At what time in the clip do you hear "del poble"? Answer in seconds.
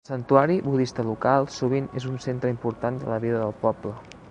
3.45-3.97